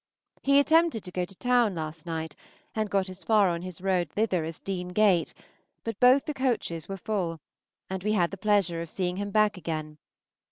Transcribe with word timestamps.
He 0.41 0.57
attempted 0.57 1.03
to 1.03 1.11
go 1.11 1.25
to 1.25 1.35
town 1.35 1.75
last 1.75 2.07
night, 2.07 2.35
and 2.73 2.89
got 2.89 3.07
as 3.07 3.23
far 3.23 3.49
on 3.49 3.61
his 3.61 3.81
road 3.81 4.09
thither 4.09 4.43
as 4.43 4.59
Dean 4.59 4.87
Gate; 4.87 5.31
but 5.83 5.99
both 5.99 6.25
the 6.25 6.33
coaches 6.33 6.89
were 6.89 6.97
full, 6.97 7.39
and 7.87 8.03
we 8.03 8.13
had 8.13 8.31
the 8.31 8.35
pleasure 8.37 8.81
of 8.81 8.89
seeing 8.89 9.17
him 9.17 9.29
back 9.29 9.57
again. 9.57 9.99